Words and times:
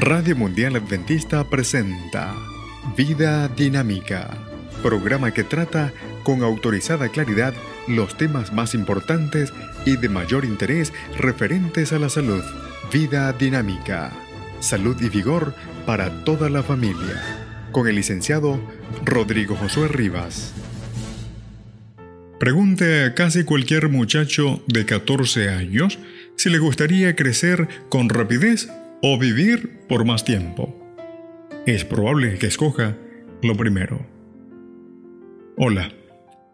Radio 0.00 0.36
Mundial 0.36 0.76
Adventista 0.76 1.42
presenta 1.42 2.32
Vida 2.96 3.48
Dinámica, 3.48 4.30
programa 4.80 5.32
que 5.32 5.42
trata 5.42 5.92
con 6.22 6.44
autorizada 6.44 7.08
claridad 7.08 7.52
los 7.88 8.16
temas 8.16 8.52
más 8.52 8.74
importantes 8.74 9.52
y 9.86 9.96
de 9.96 10.08
mayor 10.08 10.44
interés 10.44 10.92
referentes 11.16 11.92
a 11.92 11.98
la 11.98 12.08
salud. 12.08 12.44
Vida 12.92 13.32
Dinámica, 13.32 14.12
salud 14.60 14.96
y 15.02 15.08
vigor 15.08 15.52
para 15.84 16.22
toda 16.22 16.48
la 16.48 16.62
familia, 16.62 17.20
con 17.72 17.88
el 17.88 17.96
licenciado 17.96 18.60
Rodrigo 19.04 19.56
Josué 19.56 19.88
Rivas. 19.88 20.54
Pregunte 22.38 23.04
a 23.04 23.14
casi 23.14 23.42
cualquier 23.42 23.88
muchacho 23.88 24.62
de 24.68 24.86
14 24.86 25.48
años 25.48 25.98
si 26.36 26.50
le 26.50 26.58
gustaría 26.58 27.16
crecer 27.16 27.66
con 27.88 28.08
rapidez 28.08 28.68
o 29.02 29.18
vivir 29.18 29.80
por 29.88 30.04
más 30.04 30.24
tiempo. 30.24 30.74
Es 31.66 31.84
probable 31.84 32.38
que 32.38 32.46
escoja 32.46 32.96
lo 33.42 33.56
primero. 33.56 34.06
Hola, 35.56 35.92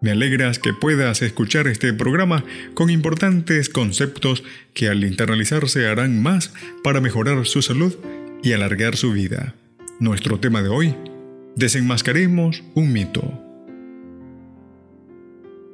me 0.01 0.11
alegras 0.11 0.59
que 0.59 0.73
puedas 0.73 1.23
escuchar 1.23 1.66
este 1.66 1.93
programa 1.93 2.45
con 2.75 2.91
importantes 2.91 3.69
conceptos 3.69 4.45
que 4.75 4.88
al 4.88 5.05
internalizarse 5.05 5.87
harán 5.87 6.23
más 6.23 6.52
para 6.83 7.01
mejorar 7.01 7.47
su 7.47 7.62
salud 7.62 7.95
y 8.43 8.52
alargar 8.52 8.97
su 8.97 9.13
vida. 9.13 9.55
Nuestro 10.01 10.41
tema 10.41 10.63
de 10.63 10.69
hoy, 10.69 10.95
desenmascaremos 11.57 12.63
un 12.74 12.93
mito. 12.93 13.41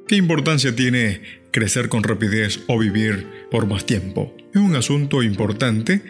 ¿Qué 0.07 0.15
importancia 0.15 0.75
tiene 0.75 1.21
crecer 1.51 1.89
con 1.89 2.03
rapidez 2.03 2.61
o 2.67 2.77
vivir 2.77 3.27
por 3.49 3.65
más 3.65 3.85
tiempo? 3.85 4.35
Es 4.53 4.61
un 4.61 4.75
asunto 4.75 5.23
importante 5.23 6.01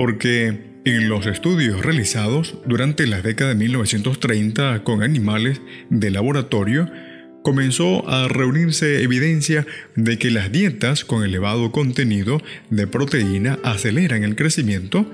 porque 0.00 0.80
en 0.86 1.10
los 1.10 1.26
estudios 1.26 1.84
realizados 1.84 2.56
durante 2.64 3.06
la 3.06 3.20
década 3.20 3.50
de 3.50 3.56
1930 3.56 4.82
con 4.82 5.02
animales 5.02 5.60
de 5.90 6.10
laboratorio, 6.10 6.90
comenzó 7.42 8.08
a 8.08 8.26
reunirse 8.26 9.02
evidencia 9.02 9.66
de 9.96 10.16
que 10.16 10.30
las 10.30 10.50
dietas 10.50 11.04
con 11.04 11.22
elevado 11.22 11.70
contenido 11.70 12.40
de 12.70 12.86
proteína 12.86 13.58
aceleran 13.62 14.24
el 14.24 14.36
crecimiento 14.36 15.04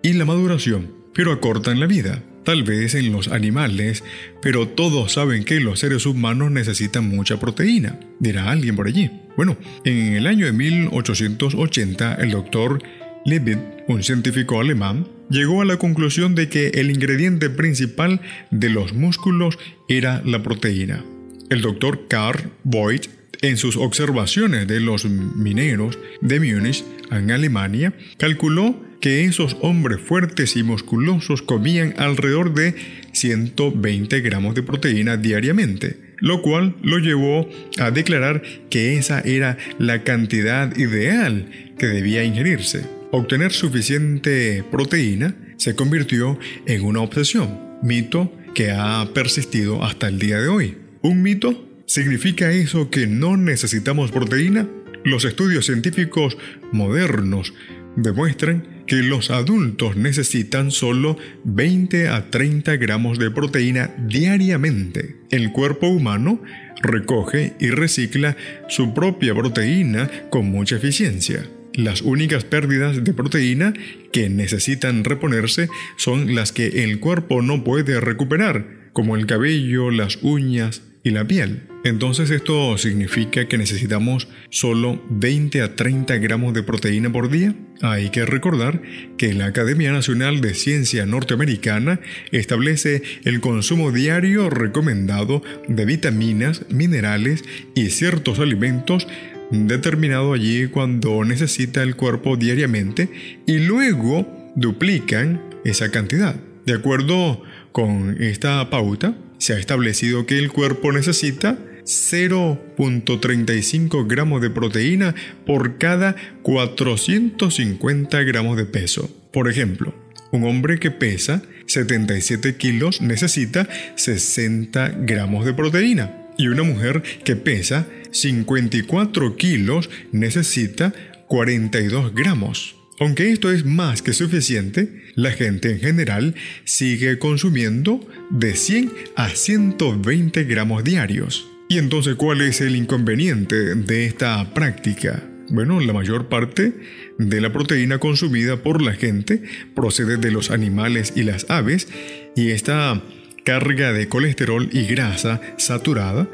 y 0.00 0.12
la 0.12 0.24
maduración, 0.24 0.94
pero 1.12 1.32
acortan 1.32 1.80
la 1.80 1.86
vida 1.86 2.22
tal 2.44 2.62
vez 2.62 2.94
en 2.94 3.10
los 3.10 3.26
animales, 3.26 4.04
pero 4.40 4.68
todos 4.68 5.14
saben 5.14 5.42
que 5.42 5.58
los 5.58 5.80
seres 5.80 6.06
humanos 6.06 6.52
necesitan 6.52 7.08
mucha 7.08 7.40
proteína, 7.40 7.98
dirá 8.20 8.52
alguien 8.52 8.76
por 8.76 8.86
allí. 8.86 9.10
Bueno, 9.36 9.56
en 9.84 10.14
el 10.14 10.28
año 10.28 10.46
de 10.46 10.52
1880 10.52 12.14
el 12.14 12.30
doctor 12.30 12.80
Leibniz, 13.26 13.58
un 13.88 14.04
científico 14.04 14.60
alemán, 14.60 15.08
llegó 15.28 15.60
a 15.60 15.64
la 15.64 15.78
conclusión 15.78 16.36
de 16.36 16.48
que 16.48 16.68
el 16.68 16.92
ingrediente 16.92 17.50
principal 17.50 18.20
de 18.52 18.70
los 18.70 18.92
músculos 18.92 19.58
era 19.88 20.22
la 20.24 20.44
proteína. 20.44 21.04
El 21.50 21.60
doctor 21.60 22.06
Karl 22.08 22.52
Voigt 22.62 23.08
en 23.42 23.56
sus 23.56 23.76
observaciones 23.76 24.68
de 24.68 24.78
los 24.78 25.04
mineros 25.06 25.98
de 26.20 26.38
Múnich, 26.38 26.84
en 27.10 27.32
Alemania, 27.32 27.94
calculó 28.16 28.80
que 29.00 29.24
esos 29.24 29.56
hombres 29.60 30.00
fuertes 30.00 30.56
y 30.56 30.62
musculosos 30.62 31.42
comían 31.42 31.94
alrededor 31.98 32.54
de 32.54 32.74
120 33.12 34.20
gramos 34.20 34.54
de 34.54 34.62
proteína 34.62 35.16
diariamente, 35.16 36.14
lo 36.18 36.42
cual 36.42 36.76
lo 36.82 36.98
llevó 36.98 37.48
a 37.78 37.90
declarar 37.90 38.42
que 38.70 38.96
esa 38.96 39.20
era 39.20 39.58
la 39.78 40.04
cantidad 40.04 40.76
ideal 40.76 41.50
que 41.76 41.86
debía 41.86 42.24
ingerirse. 42.24 42.95
Obtener 43.12 43.52
suficiente 43.52 44.64
proteína 44.70 45.34
se 45.56 45.74
convirtió 45.74 46.38
en 46.66 46.84
una 46.84 47.00
obsesión, 47.00 47.78
mito 47.82 48.32
que 48.54 48.70
ha 48.70 49.08
persistido 49.14 49.84
hasta 49.84 50.08
el 50.08 50.18
día 50.18 50.40
de 50.40 50.48
hoy. 50.48 50.78
Un 51.02 51.22
mito 51.22 51.66
¿Significa 51.86 52.50
eso 52.50 52.90
que 52.90 53.06
no 53.06 53.36
necesitamos 53.36 54.10
proteína? 54.10 54.68
Los 55.04 55.24
estudios 55.24 55.66
científicos 55.66 56.36
modernos 56.72 57.54
demuestran 57.94 58.82
que 58.88 58.96
los 58.96 59.30
adultos 59.30 59.96
necesitan 59.96 60.72
solo 60.72 61.16
20 61.44 62.08
a 62.08 62.28
30 62.28 62.76
gramos 62.76 63.20
de 63.20 63.30
proteína 63.30 63.94
diariamente. 63.98 65.16
El 65.30 65.52
cuerpo 65.52 65.86
humano 65.86 66.42
recoge 66.82 67.54
y 67.60 67.70
recicla 67.70 68.36
su 68.68 68.92
propia 68.92 69.32
proteína 69.32 70.10
con 70.28 70.46
mucha 70.46 70.76
eficiencia. 70.76 71.46
Las 71.76 72.00
únicas 72.00 72.44
pérdidas 72.44 73.04
de 73.04 73.12
proteína 73.12 73.74
que 74.10 74.30
necesitan 74.30 75.04
reponerse 75.04 75.68
son 75.96 76.34
las 76.34 76.50
que 76.50 76.84
el 76.84 77.00
cuerpo 77.00 77.42
no 77.42 77.64
puede 77.64 78.00
recuperar, 78.00 78.90
como 78.94 79.14
el 79.14 79.26
cabello, 79.26 79.90
las 79.90 80.18
uñas 80.22 80.82
y 81.04 81.10
la 81.10 81.26
piel. 81.26 81.64
Entonces 81.84 82.30
esto 82.30 82.76
significa 82.78 83.46
que 83.46 83.58
necesitamos 83.58 84.26
solo 84.50 85.00
20 85.10 85.62
a 85.62 85.76
30 85.76 86.16
gramos 86.16 86.54
de 86.54 86.64
proteína 86.64 87.12
por 87.12 87.30
día. 87.30 87.54
Hay 87.82 88.08
que 88.08 88.24
recordar 88.24 88.82
que 89.18 89.34
la 89.34 89.46
Academia 89.46 89.92
Nacional 89.92 90.40
de 90.40 90.54
Ciencia 90.54 91.04
Norteamericana 91.06 92.00
establece 92.32 93.02
el 93.24 93.40
consumo 93.40 93.92
diario 93.92 94.50
recomendado 94.50 95.42
de 95.68 95.84
vitaminas, 95.84 96.62
minerales 96.70 97.44
y 97.74 97.90
ciertos 97.90 98.40
alimentos 98.40 99.06
determinado 99.50 100.32
allí 100.32 100.68
cuando 100.68 101.24
necesita 101.24 101.82
el 101.82 101.96
cuerpo 101.96 102.36
diariamente 102.36 103.10
y 103.46 103.58
luego 103.58 104.52
duplican 104.54 105.42
esa 105.64 105.90
cantidad. 105.90 106.36
De 106.64 106.74
acuerdo 106.74 107.42
con 107.72 108.22
esta 108.22 108.70
pauta, 108.70 109.16
se 109.38 109.54
ha 109.54 109.58
establecido 109.58 110.26
que 110.26 110.38
el 110.38 110.50
cuerpo 110.50 110.92
necesita 110.92 111.58
0.35 111.84 114.06
gramos 114.08 114.42
de 114.42 114.50
proteína 114.50 115.14
por 115.44 115.78
cada 115.78 116.16
450 116.42 118.22
gramos 118.22 118.56
de 118.56 118.66
peso. 118.66 119.08
Por 119.32 119.48
ejemplo, 119.48 119.94
un 120.32 120.42
hombre 120.44 120.80
que 120.80 120.90
pesa 120.90 121.42
77 121.66 122.56
kilos 122.56 123.00
necesita 123.00 123.68
60 123.94 124.96
gramos 125.00 125.44
de 125.44 125.54
proteína 125.54 126.25
y 126.38 126.48
una 126.48 126.62
mujer 126.62 127.02
que 127.24 127.36
pesa 127.36 127.86
54 128.10 129.36
kilos 129.36 129.90
necesita 130.12 130.92
42 131.28 132.14
gramos. 132.14 132.76
Aunque 132.98 133.30
esto 133.30 133.50
es 133.50 133.64
más 133.66 134.00
que 134.00 134.14
suficiente, 134.14 135.02
la 135.14 135.30
gente 135.30 135.70
en 135.70 135.80
general 135.80 136.34
sigue 136.64 137.18
consumiendo 137.18 138.00
de 138.30 138.56
100 138.56 138.92
a 139.16 139.28
120 139.28 140.44
gramos 140.44 140.82
diarios. 140.82 141.46
¿Y 141.68 141.78
entonces 141.78 142.14
cuál 142.14 142.40
es 142.40 142.60
el 142.60 142.74
inconveniente 142.74 143.74
de 143.74 144.06
esta 144.06 144.54
práctica? 144.54 145.22
Bueno, 145.50 145.80
la 145.80 145.92
mayor 145.92 146.28
parte 146.28 146.72
de 147.18 147.40
la 147.40 147.52
proteína 147.52 147.98
consumida 147.98 148.62
por 148.62 148.82
la 148.82 148.94
gente 148.94 149.42
procede 149.74 150.16
de 150.16 150.30
los 150.30 150.50
animales 150.50 151.12
y 151.16 151.22
las 151.22 151.50
aves 151.50 151.88
y 152.34 152.50
esta 152.50 153.02
carga 153.46 153.92
de 153.92 154.08
colesterol 154.08 154.68
y 154.72 154.86
grasa 154.86 155.40
saturada, 155.56 156.28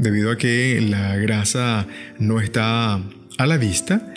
debido 0.00 0.32
a 0.32 0.36
que 0.36 0.80
la 0.80 1.16
grasa 1.16 1.86
no 2.18 2.40
está 2.40 2.94
a 2.94 3.46
la 3.46 3.56
vista, 3.56 4.12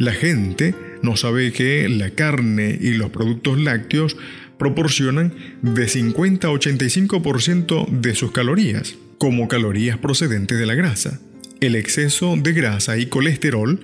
la 0.00 0.12
gente 0.12 0.74
no 1.02 1.16
sabe 1.16 1.52
que 1.52 1.88
la 1.88 2.10
carne 2.10 2.76
y 2.78 2.94
los 2.94 3.10
productos 3.10 3.60
lácteos 3.60 4.16
proporcionan 4.58 5.32
de 5.62 5.86
50 5.86 6.48
a 6.48 6.50
85% 6.50 7.88
de 7.88 8.14
sus 8.16 8.32
calorías 8.32 8.96
como 9.18 9.46
calorías 9.46 9.96
procedentes 9.96 10.58
de 10.58 10.66
la 10.66 10.74
grasa. 10.74 11.20
El 11.60 11.76
exceso 11.76 12.34
de 12.36 12.52
grasa 12.52 12.98
y 12.98 13.06
colesterol, 13.06 13.78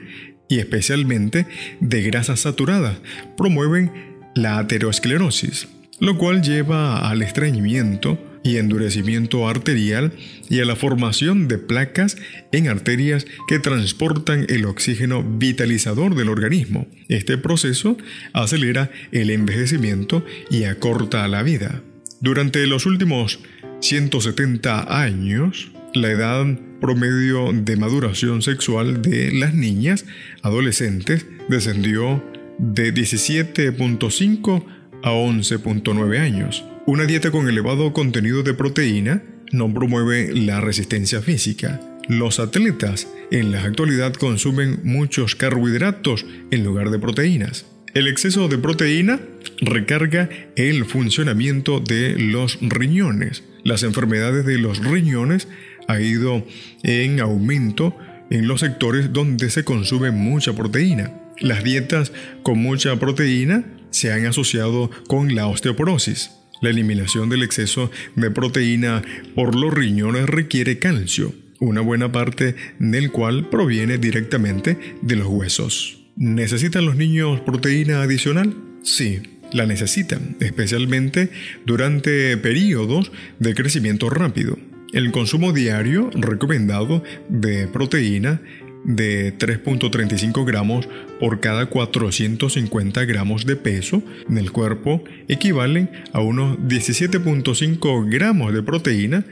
y 0.48 0.58
especialmente 0.58 1.46
de 1.78 2.02
grasas 2.02 2.40
saturadas, 2.40 2.98
promueven 3.36 3.92
la 4.34 4.58
aterosclerosis, 4.58 5.68
lo 6.00 6.16
cual 6.18 6.42
lleva 6.42 7.08
al 7.08 7.22
estreñimiento 7.22 8.18
y 8.42 8.56
endurecimiento 8.56 9.48
arterial 9.48 10.12
y 10.48 10.60
a 10.60 10.64
la 10.64 10.76
formación 10.76 11.48
de 11.48 11.58
placas 11.58 12.16
en 12.52 12.68
arterias 12.68 13.26
que 13.48 13.58
transportan 13.58 14.46
el 14.48 14.64
oxígeno 14.64 15.22
vitalizador 15.22 16.14
del 16.14 16.28
organismo. 16.28 16.86
Este 17.08 17.36
proceso 17.36 17.96
acelera 18.32 18.90
el 19.12 19.30
envejecimiento 19.30 20.24
y 20.50 20.64
acorta 20.64 21.26
la 21.28 21.42
vida. 21.42 21.82
Durante 22.20 22.66
los 22.66 22.86
últimos 22.86 23.40
170 23.80 25.02
años, 25.02 25.70
la 25.94 26.10
edad 26.10 26.46
promedio 26.80 27.52
de 27.52 27.76
maduración 27.76 28.42
sexual 28.42 29.02
de 29.02 29.32
las 29.32 29.54
niñas 29.54 30.04
adolescentes 30.42 31.26
descendió 31.48 32.22
de 32.58 32.92
17.5 32.92 34.64
a 35.02 35.10
11.9 35.10 36.18
años. 36.18 36.64
Una 36.86 37.04
dieta 37.04 37.30
con 37.30 37.48
elevado 37.48 37.92
contenido 37.92 38.42
de 38.42 38.54
proteína 38.54 39.22
no 39.52 39.72
promueve 39.72 40.34
la 40.34 40.60
resistencia 40.60 41.22
física. 41.22 41.80
Los 42.08 42.40
atletas 42.40 43.06
en 43.30 43.52
la 43.52 43.62
actualidad 43.64 44.14
consumen 44.14 44.80
muchos 44.84 45.34
carbohidratos 45.34 46.24
en 46.50 46.64
lugar 46.64 46.90
de 46.90 46.98
proteínas. 46.98 47.66
El 47.94 48.08
exceso 48.08 48.48
de 48.48 48.58
proteína 48.58 49.20
recarga 49.60 50.28
el 50.56 50.84
funcionamiento 50.84 51.80
de 51.80 52.18
los 52.18 52.58
riñones. 52.60 53.44
Las 53.64 53.82
enfermedades 53.82 54.46
de 54.46 54.58
los 54.58 54.78
riñones 54.84 55.48
ha 55.88 56.00
ido 56.00 56.46
en 56.82 57.20
aumento 57.20 57.96
en 58.30 58.46
los 58.46 58.60
sectores 58.60 59.12
donde 59.12 59.50
se 59.50 59.64
consume 59.64 60.10
mucha 60.10 60.54
proteína. 60.54 61.12
Las 61.40 61.64
dietas 61.64 62.12
con 62.42 62.58
mucha 62.58 62.98
proteína 62.98 63.64
se 63.98 64.12
han 64.12 64.26
asociado 64.26 64.90
con 65.08 65.34
la 65.34 65.48
osteoporosis. 65.48 66.30
La 66.60 66.70
eliminación 66.70 67.28
del 67.28 67.42
exceso 67.42 67.90
de 68.14 68.30
proteína 68.30 69.02
por 69.34 69.56
los 69.56 69.74
riñones 69.74 70.26
requiere 70.26 70.78
calcio, 70.78 71.34
una 71.58 71.80
buena 71.80 72.12
parte 72.12 72.54
del 72.78 73.10
cual 73.10 73.48
proviene 73.48 73.98
directamente 73.98 74.78
de 75.02 75.16
los 75.16 75.26
huesos. 75.26 76.04
¿Necesitan 76.16 76.86
los 76.86 76.94
niños 76.96 77.40
proteína 77.40 78.02
adicional? 78.02 78.56
Sí, 78.82 79.20
la 79.52 79.66
necesitan, 79.66 80.36
especialmente 80.40 81.30
durante 81.66 82.36
periodos 82.36 83.10
de 83.40 83.54
crecimiento 83.54 84.10
rápido. 84.10 84.58
El 84.92 85.10
consumo 85.10 85.52
diario 85.52 86.08
recomendado 86.14 87.02
de 87.28 87.66
proteína 87.66 88.40
de 88.84 89.36
3.35 89.36 90.46
gramos 90.46 90.88
por 91.20 91.40
cada 91.40 91.66
450 91.66 93.04
gramos 93.04 93.44
de 93.44 93.56
peso 93.56 94.02
en 94.28 94.38
el 94.38 94.52
cuerpo 94.52 95.02
equivalen 95.28 95.90
a 96.12 96.20
unos 96.20 96.58
17.5 96.58 98.10
gramos 98.10 98.54
de 98.54 98.62
proteína 98.62 99.24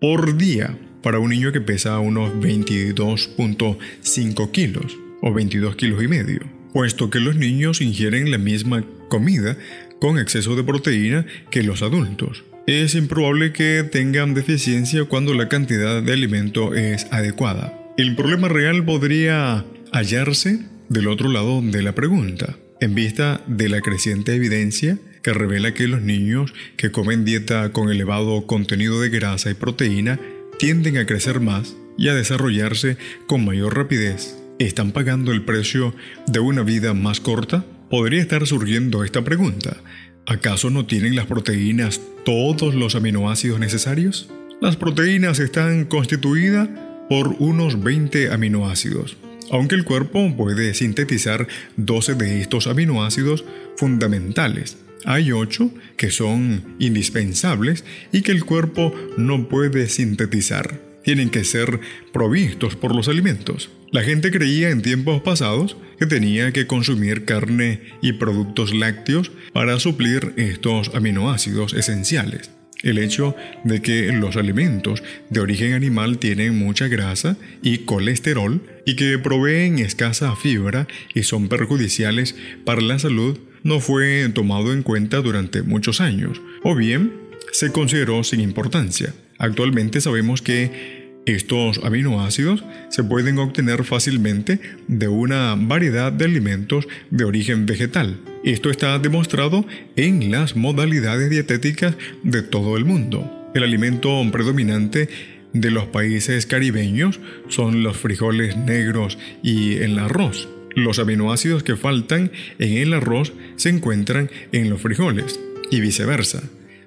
por 0.00 0.36
día 0.36 0.76
para 1.02 1.18
un 1.18 1.30
niño 1.30 1.52
que 1.52 1.60
pesa 1.60 1.98
unos 1.98 2.32
22.5 2.34 4.50
kilos 4.50 4.98
o 5.20 5.32
22 5.32 5.76
kilos 5.76 6.02
y 6.02 6.08
medio, 6.08 6.40
puesto 6.72 7.10
que 7.10 7.20
los 7.20 7.36
niños 7.36 7.80
ingieren 7.80 8.30
la 8.30 8.38
misma 8.38 8.84
comida 9.08 9.56
con 10.00 10.18
exceso 10.18 10.56
de 10.56 10.64
proteína 10.64 11.26
que 11.50 11.62
los 11.62 11.82
adultos. 11.82 12.44
Es 12.66 12.94
improbable 12.94 13.52
que 13.52 13.86
tengan 13.90 14.34
deficiencia 14.34 15.04
cuando 15.04 15.34
la 15.34 15.48
cantidad 15.48 16.02
de 16.02 16.12
alimento 16.12 16.74
es 16.74 17.06
adecuada. 17.10 17.81
El 17.98 18.16
problema 18.16 18.48
real 18.48 18.84
podría 18.84 19.64
hallarse 19.92 20.60
del 20.88 21.08
otro 21.08 21.28
lado 21.28 21.60
de 21.60 21.82
la 21.82 21.94
pregunta, 21.94 22.56
en 22.80 22.94
vista 22.94 23.42
de 23.46 23.68
la 23.68 23.80
creciente 23.80 24.34
evidencia 24.34 24.98
que 25.22 25.34
revela 25.34 25.74
que 25.74 25.88
los 25.88 26.00
niños 26.00 26.54
que 26.76 26.90
comen 26.90 27.24
dieta 27.24 27.70
con 27.72 27.90
elevado 27.90 28.46
contenido 28.46 29.00
de 29.00 29.10
grasa 29.10 29.50
y 29.50 29.54
proteína 29.54 30.18
tienden 30.58 30.96
a 30.96 31.06
crecer 31.06 31.40
más 31.40 31.76
y 31.98 32.08
a 32.08 32.14
desarrollarse 32.14 32.96
con 33.26 33.44
mayor 33.44 33.76
rapidez 33.76 34.38
¿Están 34.58 34.92
pagando 34.92 35.32
el 35.32 35.42
precio 35.42 35.94
de 36.28 36.38
una 36.38 36.62
vida 36.62 36.94
más 36.94 37.20
corta? 37.20 37.64
Podría 37.90 38.20
estar 38.20 38.46
surgiendo 38.46 39.02
esta 39.02 39.22
pregunta. 39.24 39.76
¿Acaso 40.24 40.70
no 40.70 40.86
tienen 40.86 41.16
las 41.16 41.26
proteínas 41.26 42.00
todos 42.24 42.74
los 42.74 42.94
aminoácidos 42.94 43.58
necesarios? 43.58 44.30
Las 44.60 44.76
proteínas 44.76 45.40
están 45.40 45.84
constituidas 45.86 46.68
por 47.12 47.36
unos 47.40 47.84
20 47.84 48.30
aminoácidos, 48.30 49.18
aunque 49.50 49.74
el 49.74 49.84
cuerpo 49.84 50.34
puede 50.34 50.72
sintetizar 50.72 51.46
12 51.76 52.14
de 52.14 52.40
estos 52.40 52.66
aminoácidos 52.66 53.44
fundamentales. 53.76 54.78
Hay 55.04 55.30
8 55.30 55.70
que 55.98 56.10
son 56.10 56.64
indispensables 56.78 57.84
y 58.12 58.22
que 58.22 58.32
el 58.32 58.46
cuerpo 58.46 58.94
no 59.18 59.46
puede 59.50 59.90
sintetizar. 59.90 60.80
Tienen 61.04 61.28
que 61.28 61.44
ser 61.44 61.80
provistos 62.14 62.76
por 62.76 62.96
los 62.96 63.08
alimentos. 63.08 63.68
La 63.90 64.02
gente 64.02 64.30
creía 64.30 64.70
en 64.70 64.80
tiempos 64.80 65.20
pasados 65.20 65.76
que 65.98 66.06
tenía 66.06 66.50
que 66.52 66.66
consumir 66.66 67.26
carne 67.26 67.82
y 68.00 68.14
productos 68.14 68.72
lácteos 68.72 69.32
para 69.52 69.78
suplir 69.80 70.32
estos 70.38 70.94
aminoácidos 70.94 71.74
esenciales. 71.74 72.50
El 72.82 72.98
hecho 72.98 73.36
de 73.64 73.80
que 73.80 74.12
los 74.12 74.36
alimentos 74.36 75.02
de 75.30 75.40
origen 75.40 75.72
animal 75.72 76.18
tienen 76.18 76.58
mucha 76.58 76.88
grasa 76.88 77.36
y 77.62 77.78
colesterol 77.78 78.60
y 78.84 78.96
que 78.96 79.18
proveen 79.18 79.78
escasa 79.78 80.34
fibra 80.36 80.88
y 81.14 81.22
son 81.22 81.48
perjudiciales 81.48 82.34
para 82.64 82.80
la 82.80 82.98
salud 82.98 83.38
no 83.62 83.80
fue 83.80 84.28
tomado 84.34 84.72
en 84.72 84.82
cuenta 84.82 85.18
durante 85.18 85.62
muchos 85.62 86.00
años, 86.00 86.40
o 86.64 86.74
bien 86.74 87.12
se 87.52 87.70
consideró 87.70 88.24
sin 88.24 88.40
importancia. 88.40 89.14
Actualmente 89.38 90.00
sabemos 90.00 90.42
que 90.42 91.01
estos 91.24 91.80
aminoácidos 91.84 92.64
se 92.88 93.04
pueden 93.04 93.38
obtener 93.38 93.84
fácilmente 93.84 94.58
de 94.88 95.06
una 95.06 95.54
variedad 95.56 96.12
de 96.12 96.24
alimentos 96.24 96.88
de 97.10 97.24
origen 97.24 97.64
vegetal. 97.64 98.18
Esto 98.42 98.70
está 98.70 98.98
demostrado 98.98 99.64
en 99.94 100.32
las 100.32 100.56
modalidades 100.56 101.30
dietéticas 101.30 101.96
de 102.24 102.42
todo 102.42 102.76
el 102.76 102.84
mundo. 102.84 103.30
El 103.54 103.62
alimento 103.62 104.20
predominante 104.32 105.08
de 105.52 105.70
los 105.70 105.84
países 105.84 106.46
caribeños 106.46 107.20
son 107.48 107.84
los 107.84 107.96
frijoles 107.96 108.56
negros 108.56 109.16
y 109.42 109.74
el 109.74 109.98
arroz. 109.98 110.48
Los 110.74 110.98
aminoácidos 110.98 111.62
que 111.62 111.76
faltan 111.76 112.32
en 112.58 112.78
el 112.78 112.94
arroz 112.94 113.32
se 113.56 113.68
encuentran 113.68 114.30
en 114.50 114.70
los 114.70 114.80
frijoles 114.80 115.38
y 115.70 115.80
viceversa. 115.80 116.42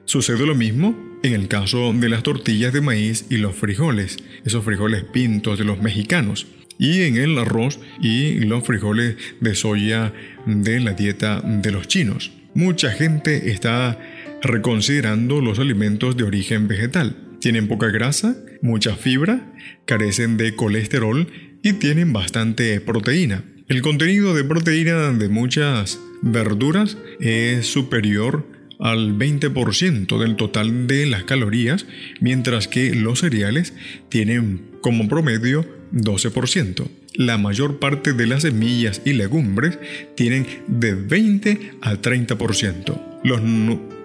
Sucede 0.06 0.46
lo 0.46 0.56
mismo 0.56 0.96
en 1.25 1.33
el 1.33 1.48
caso 1.48 1.92
de 1.92 2.07
las 2.07 2.24
tortillas 2.24 2.72
de 2.72 2.81
maíz 2.81 3.25
y 3.30 3.38
los 3.38 3.56
frijoles, 3.56 4.18
esos 4.45 4.63
frijoles 4.63 5.04
pintos 5.04 5.57
de 5.57 5.66
los 5.66 5.81
mexicanos, 5.81 6.48
y 6.77 7.04
en 7.04 7.18
el 7.18 7.38
arroz 7.38 7.80
y 8.01 8.39
los 8.42 8.63
frijoles 8.63 9.16
de 9.39 9.56
soya 9.56 10.13
de 10.45 10.80
la 10.80 10.94
dieta 10.94 11.42
de 11.42 11.72
los 11.72 11.88
chinos. 11.88 12.31
Mucha 12.54 12.92
gente 12.92 13.51
está 13.51 14.00
reconsiderando 14.42 15.42
los 15.42 15.60
alimentos 15.60 16.16
de 16.16 16.25
origen 16.25 16.68
vegetal. 16.68 17.16
Tienen 17.39 17.68
poca 17.68 17.88
grasa, 17.88 18.38
mucha 18.62 18.95
fibra, 18.95 19.54
carecen 19.86 20.38
de 20.38 20.56
colesterol 20.56 21.28
y 21.63 21.74
tienen 21.74 22.13
bastante 22.13 22.80
proteína. 22.81 23.44
El 23.68 23.81
contenido 23.81 24.36
de 24.36 24.44
proteína 24.44 25.12
de 25.12 25.28
muchas 25.28 26.00
verduras 26.21 26.98
es 27.19 27.66
superior 27.66 28.55
al 28.80 29.18
20% 29.18 30.19
del 30.19 30.36
total 30.36 30.88
de 30.88 31.06
las 31.06 31.24
calorías, 31.24 31.86
mientras 32.19 32.68
que 32.68 32.94
los 32.94 33.19
cereales 33.19 33.74
tienen 34.10 34.62
como 34.81 35.07
promedio 35.07 35.66
12%. 35.94 36.88
La 37.16 37.38
mayor 37.38 37.80
parte 37.80 38.13
de 38.13 38.27
las 38.27 38.42
semillas 38.42 39.01
y 39.06 39.13
legumbres 39.13 39.80
tienen 40.16 40.45
de 40.68 40.94
20 40.94 41.72
a 41.81 41.94
30%. 41.95 43.01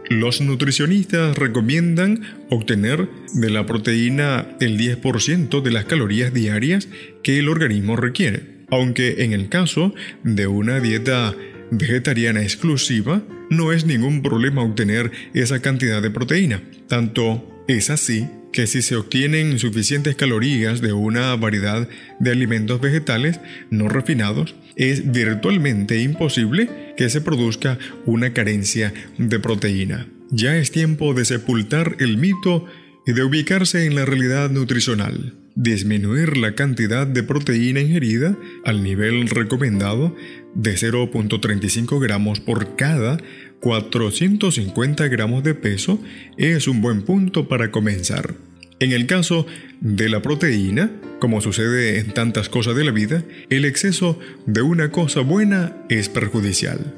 Los, 0.09 0.41
nutricionistas 0.41 1.37
recomiendan 1.37 2.23
obtener 2.51 3.09
de 3.35 3.51
la 3.51 3.67
proteína 3.67 4.47
el 4.61 4.79
10% 4.79 5.61
de 5.61 5.71
las 5.71 5.85
calorías 5.85 6.33
diarias 6.33 6.89
que 7.23 7.39
el 7.39 7.49
organismo 7.49 7.97
requiere, 7.97 8.61
aunque 8.71 9.25
en 9.25 9.33
el 9.33 9.49
caso 9.49 9.93
de 10.23 10.47
una 10.47 10.81
dieta 10.81 11.35
vegetariana 11.73 12.43
exclusiva, 12.43 13.23
no 13.51 13.73
es 13.73 13.85
ningún 13.85 14.23
problema 14.23 14.63
obtener 14.63 15.11
esa 15.35 15.61
cantidad 15.61 16.01
de 16.01 16.11
proteína. 16.11 16.63
Tanto 16.89 17.65
es 17.69 17.91
así 17.91 18.27
que 18.53 18.67
si 18.67 18.83
se 18.83 18.97
obtienen 18.97 19.59
suficientes 19.59 20.17
calorías 20.17 20.81
de 20.81 20.93
una 20.93 21.35
variedad 21.37 21.89
de 22.19 22.31
alimentos 22.31 22.81
vegetales 22.81 23.41
no 23.71 23.89
refinados, 23.89 24.55
es 24.77 25.13
virtualmente 25.13 26.01
imposible 26.01 26.95
que 26.97 27.11
se 27.11 27.21
produzca 27.21 27.79
una 28.07 28.33
carencia 28.33 28.93
de 29.19 29.39
proteína. 29.39 30.09
Ya 30.31 30.57
es 30.57 30.71
tiempo 30.71 31.13
de 31.13 31.25
sepultar 31.25 31.97
el 31.99 32.17
mito 32.17 32.67
y 33.07 33.13
de 33.13 33.25
ubicarse 33.25 33.87
en 33.87 33.95
la 33.95 34.05
realidad 34.05 34.51
nutricional 34.51 35.35
disminuir 35.55 36.37
la 36.37 36.55
cantidad 36.55 37.07
de 37.07 37.23
proteína 37.23 37.81
ingerida 37.81 38.37
al 38.65 38.83
nivel 38.83 39.29
recomendado 39.29 40.17
de 40.55 40.75
0.35 40.75 42.01
gramos 42.01 42.41
por 42.41 42.77
cada 42.77 43.19
450 43.61 45.09
gramos 45.09 45.43
de 45.43 45.55
peso 45.55 46.03
es 46.39 46.67
un 46.67 46.81
buen 46.81 47.03
punto 47.03 47.47
para 47.49 47.71
comenzar. 47.71 48.35
En 48.79 48.93
el 48.93 49.07
caso 49.07 49.47
de 49.83 50.09
la 50.09 50.23
proteína, 50.23 50.91
como 51.21 51.43
sucede 51.43 51.99
en 51.99 52.15
tantas 52.15 52.49
cosas 52.49 52.75
de 52.75 52.85
la 52.85 52.93
vida, 52.93 53.23
el 53.51 53.67
exceso 53.67 54.19
de 54.47 54.63
una 54.63 54.91
cosa 54.91 55.21
buena 55.21 55.77
es 55.91 56.09
perjudicial. 56.09 56.95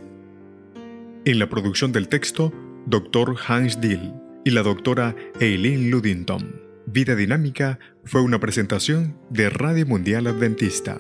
En 1.25 1.41
la 1.41 1.49
producción 1.49 1.91
del 1.91 2.07
texto, 2.07 2.53
Dr. 2.87 3.37
Hans 3.49 3.81
Dill 3.81 4.22
y 4.45 4.51
la 4.51 4.63
doctora 4.63 5.15
Eileen 5.41 5.91
Ludington. 5.91 6.61
Vida 6.87 7.15
Dinámica 7.15 7.79
fue 8.05 8.23
una 8.23 8.41
presentación 8.41 9.17
de 9.31 9.51
Radio 9.51 9.87
Mundial 9.87 10.27
Adventista 10.27 10.99